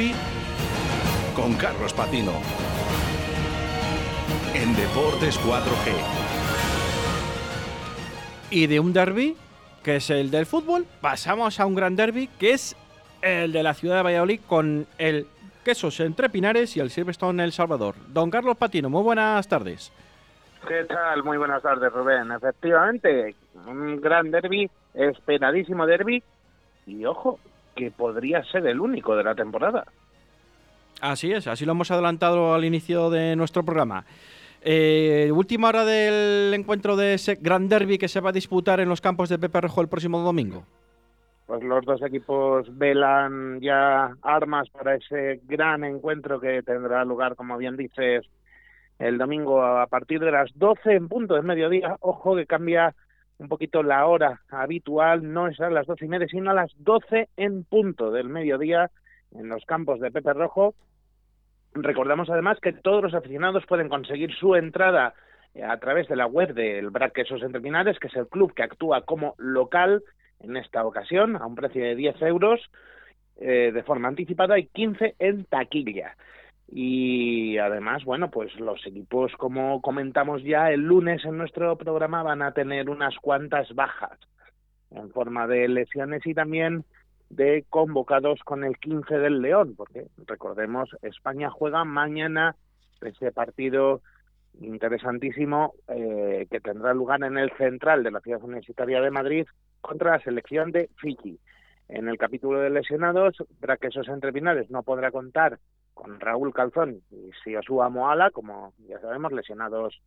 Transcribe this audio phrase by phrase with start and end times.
[0.00, 0.14] Rugby
[1.34, 2.32] con Carlos Patino.
[4.54, 5.92] En Deportes 4G.
[8.50, 9.36] Y de un derby,
[9.82, 12.76] que es el del fútbol, pasamos a un gran derby, que es
[13.22, 15.26] el de la ciudad de Valladolid con el
[15.64, 17.94] Quesos entre Pinares y el Silverstone El Salvador.
[18.08, 19.92] Don Carlos Patino, muy buenas tardes.
[20.66, 21.22] ¿Qué tal?
[21.22, 22.32] Muy buenas tardes, Rubén.
[22.32, 23.34] Efectivamente,
[23.66, 26.22] un gran derby, esperadísimo derby,
[26.86, 27.38] y ojo,
[27.80, 29.86] que podría ser el único de la temporada.
[31.00, 34.04] Así es, así lo hemos adelantado al inicio de nuestro programa.
[34.60, 38.90] Eh, última hora del encuentro de ese gran derby que se va a disputar en
[38.90, 40.64] los campos de Pepe Rejo el próximo domingo.
[41.46, 47.56] Pues los dos equipos velan ya armas para ese gran encuentro que tendrá lugar, como
[47.56, 48.26] bien dices,
[48.98, 51.96] el domingo a partir de las 12 en punto del mediodía.
[52.00, 52.94] Ojo que cambia
[53.40, 56.70] un poquito la hora habitual, no es a las doce y media, sino a las
[56.76, 58.90] 12 en punto del mediodía
[59.32, 60.74] en los campos de Pepe Rojo.
[61.72, 65.14] Recordamos además que todos los aficionados pueden conseguir su entrada
[65.54, 68.52] eh, a través de la web del Brac Quesos Entre Pinares, que es el club
[68.52, 70.02] que actúa como local
[70.40, 72.60] en esta ocasión, a un precio de 10 euros
[73.36, 76.14] eh, de forma anticipada y 15 en taquilla.
[76.72, 82.42] Y además, bueno, pues los equipos, como comentamos ya el lunes en nuestro programa, van
[82.42, 84.18] a tener unas cuantas bajas
[84.92, 86.84] en forma de lesiones y también
[87.28, 92.56] de convocados con el 15 del León, porque recordemos, España juega mañana
[93.00, 94.02] ese partido
[94.60, 99.46] interesantísimo eh, que tendrá lugar en el central de la ciudad universitaria de Madrid
[99.80, 101.38] contra la selección de Fiji.
[101.88, 105.58] En el capítulo de lesionados, Braquesos Entre Pinares no podrá contar
[106.00, 110.00] con Raúl Calzón y Siosua Moala, como ya sabemos, lesionados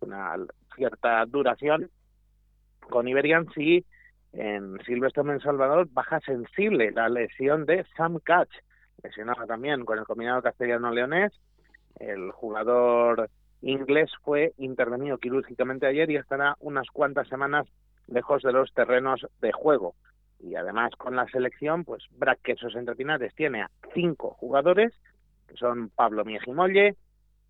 [0.00, 0.36] una
[0.76, 1.90] cierta duración.
[2.88, 3.84] Con Iberian sí,
[4.32, 8.52] en Silvestre en Salvador, baja sensible la lesión de Sam Catch,
[9.02, 11.32] lesionado también con el combinado castellano-leonés.
[11.98, 13.28] El jugador
[13.60, 17.66] inglés fue intervenido quirúrgicamente ayer y estará unas cuantas semanas
[18.06, 19.96] lejos de los terrenos de juego.
[20.38, 24.94] Y además con la selección, pues Braquesos Entre Pinares tiene a cinco jugadores
[25.50, 26.96] que son Pablo Miejimolle,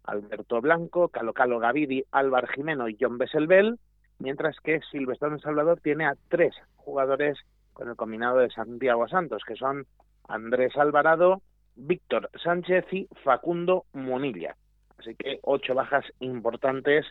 [0.05, 3.79] Alberto Blanco, Calo Calo Gavidi, Álvar Jimeno y John Besselbel,
[4.19, 7.39] mientras que Silvestre Salvador tiene a tres jugadores
[7.75, 9.87] con el combinado de Santiago Santos, que son
[10.29, 11.43] Andrés Alvarado,
[11.77, 14.57] Víctor Sánchez y Facundo Monilla.
[14.99, 17.07] Así que ocho bajas importantes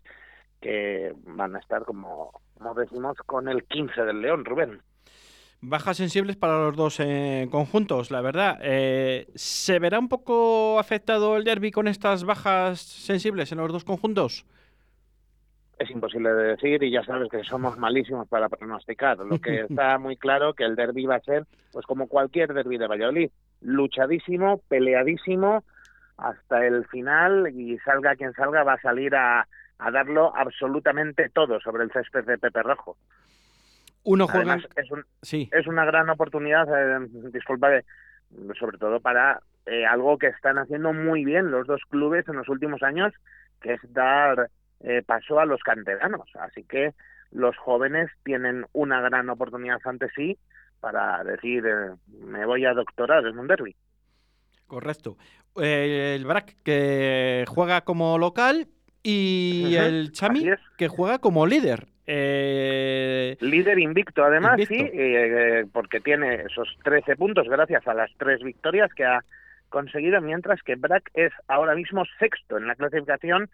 [0.62, 4.82] que van a estar, como, como decimos, con el 15 del León, Rubén.
[5.62, 8.60] Bajas sensibles para los dos eh, conjuntos, la verdad.
[8.62, 13.84] Eh, ¿Se verá un poco afectado el derby con estas bajas sensibles en los dos
[13.84, 14.46] conjuntos?
[15.78, 19.18] Es imposible de decir y ya sabes que somos malísimos para pronosticar.
[19.18, 22.78] Lo que está muy claro que el derby va a ser, pues como cualquier derby
[22.78, 25.66] de Valladolid, luchadísimo, peleadísimo
[26.16, 29.46] hasta el final y salga quien salga va a salir a,
[29.78, 32.96] a darlo absolutamente todo sobre el césped de Pepe Rojo.
[34.04, 34.56] Uno juega...
[34.56, 37.70] es, es una gran oportunidad, eh, disculpa,
[38.60, 42.50] sobre todo para eh, algo que están haciendo muy bien los dos clubes en los
[42.50, 43.14] últimos años,
[43.62, 44.50] que es dar
[44.82, 46.30] eh, paso a los canteranos.
[46.40, 46.94] Así que
[47.32, 50.38] los jóvenes tienen una gran oportunidad ante sí
[50.80, 51.64] para decir,
[52.08, 53.76] me voy a doctorar en un derby.
[54.66, 55.18] Correcto.
[55.56, 58.70] el BRAC que juega como local
[59.04, 60.46] y el Chami
[60.78, 61.88] que juega como líder.
[62.12, 63.38] Eh...
[63.40, 68.92] Líder invicto, además, sí, eh, porque tiene esos 13 puntos gracias a las tres victorias
[68.96, 69.24] que ha
[69.70, 73.48] conseguido, mientras que Brack es ahora mismo sexto en la clasificación.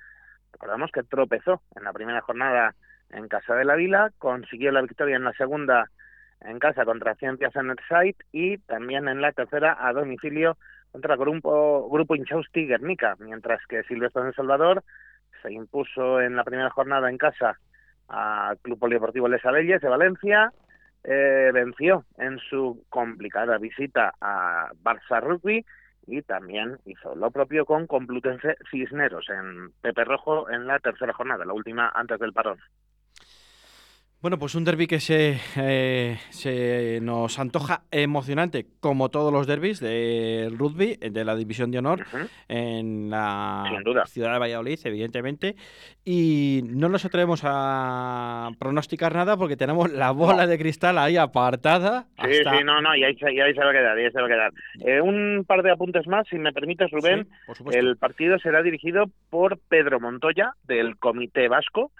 [0.54, 2.76] Recordamos que tropezó en la primera jornada
[3.10, 5.90] en Casa de la Vila, consiguió la victoria en la segunda
[6.40, 7.52] en casa contra Ciencias
[7.90, 10.58] Site y también en la tercera a domicilio
[10.94, 14.82] contra Grupo, Grupo Inchausti Guernica, mientras que Silvestre en El Salvador
[15.42, 17.60] se impuso en la primera jornada en casa
[18.07, 20.52] al Club Polideportivo Les Aleyes de Valencia,
[21.04, 25.66] eh, venció en su complicada visita a Barça Rugby
[26.07, 31.46] y también hizo lo propio con Complutense Cisneros en Pepe Rojo en la tercera jornada,
[31.46, 32.60] la última antes del parón.
[34.25, 39.80] Bueno, pues un derby que se, eh, se nos antoja emocionante, como todos los derbis
[39.80, 42.04] del rugby, de la División de Honor,
[42.48, 43.66] en la
[44.07, 45.56] ciudad de Valladolid, evidentemente.
[46.04, 52.07] Y no nos atrevemos a pronosticar nada porque tenemos la bola de cristal ahí apartada.
[52.24, 54.51] Sí, sí, no, no, y ahí, se va a quedar, ahí se va a quedar.
[54.88, 57.27] Eh, un par de apuntes más, si me permites, Rubén.
[57.72, 61.92] el partido será dirigido por Pedro Montoya, del Comité Vasco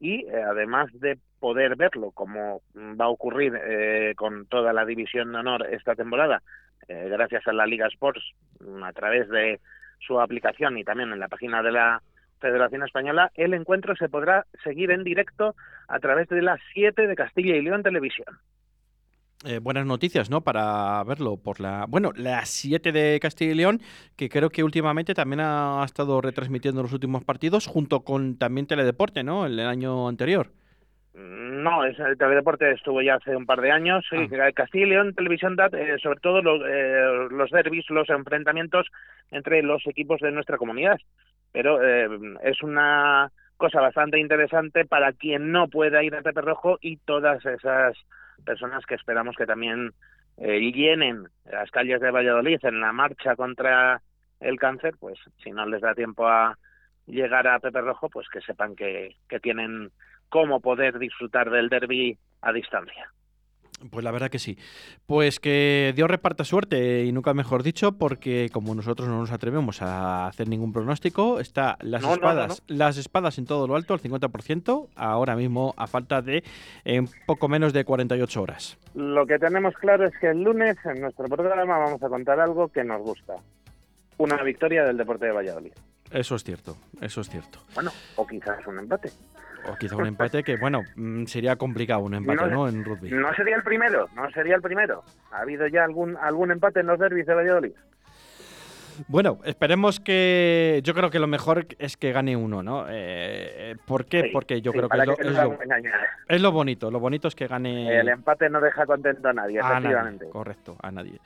[0.00, 5.30] y eh, además de poder verlo como va a ocurrir eh, con toda la división
[5.30, 6.40] de honor esta temporada
[6.88, 8.22] eh, gracias a la Liga Sports,
[8.60, 9.60] mm, a través de
[9.98, 12.00] su aplicación y también en la página de la
[12.40, 15.54] Federación Española, el encuentro se podrá seguir en directo
[15.86, 18.38] a través de las 7 de Castilla y León Televisión.
[19.44, 20.40] Eh, buenas noticias, ¿no?
[20.40, 21.84] Para verlo por la.
[21.86, 23.82] Bueno, las 7 de Castilla y León,
[24.16, 29.22] que creo que últimamente también ha estado retransmitiendo los últimos partidos, junto con también Teledeporte,
[29.22, 29.44] ¿no?
[29.44, 30.50] El, año anterior.
[31.14, 34.04] No, es, el Teledeporte estuvo ya hace un par de años.
[34.10, 34.50] Sí, ah.
[34.52, 38.88] Castilla y León Televisión da, eh, sobre todo los, eh, los derbis, los enfrentamientos
[39.30, 40.98] entre los equipos de nuestra comunidad.
[41.52, 42.08] Pero eh,
[42.42, 47.44] es una cosa bastante interesante para quien no pueda ir a Pepe Rojo y todas
[47.46, 47.96] esas
[48.44, 49.92] personas que esperamos que también
[50.36, 54.02] eh, llenen las calles de Valladolid en la marcha contra
[54.40, 56.58] el cáncer, pues si no les da tiempo a
[57.06, 59.90] llegar a Pepe Rojo, pues que sepan que, que tienen
[60.28, 63.10] cómo poder disfrutar del derby a distancia.
[63.90, 64.56] Pues la verdad que sí.
[65.06, 69.82] Pues que Dios reparta suerte y nunca mejor dicho, porque como nosotros no nos atrevemos
[69.82, 74.88] a hacer ningún pronóstico, está las espadas, las espadas en todo lo alto al 50%,
[74.94, 76.44] ahora mismo a falta de
[76.84, 78.78] en poco menos de 48 horas.
[78.94, 82.68] Lo que tenemos claro es que el lunes en nuestro programa vamos a contar algo
[82.68, 83.34] que nos gusta.
[84.16, 85.72] Una victoria del deporte de Valladolid.
[86.12, 87.58] Eso es cierto, eso es cierto.
[87.74, 89.10] Bueno, o quizás un empate.
[89.68, 92.68] O quizá un empate que, bueno, mm, sería complicado un empate, ¿no?
[92.68, 93.10] En rugby.
[93.10, 95.02] No sería el primero, no sería el primero.
[95.32, 97.72] ¿Ha habido ya algún, algún empate en los derbis de Valladolid?
[99.08, 100.80] Bueno, esperemos que.
[100.84, 102.88] Yo creo que lo mejor es que gane uno, ¿no?
[102.88, 104.30] Eh, eh ¿Por qué?
[104.32, 105.16] Porque yo creo que, es, lo,
[106.28, 106.90] es, lo, bonito.
[106.90, 107.98] Lo bonito es que gane.
[107.98, 110.28] El empate no deja contento a nadie, efectivamente.
[110.28, 111.18] correcto, a nadie.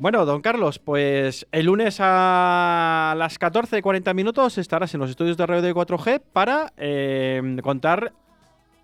[0.00, 5.44] Bueno, don Carlos, pues el lunes a las 14.40 minutos estarás en los estudios de
[5.44, 8.12] radio de 4G para eh, contar,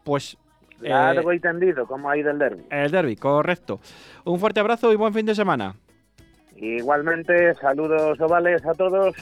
[0.02, 0.36] pues...
[0.80, 2.64] Largo eh, y tendido, cómo ha ido el derby.
[2.68, 3.78] El derby, correcto.
[4.24, 5.76] Un fuerte abrazo y buen fin de semana.
[6.56, 9.14] Igualmente, saludos ovales a todos